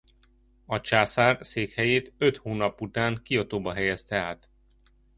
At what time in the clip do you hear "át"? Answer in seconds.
4.17-4.49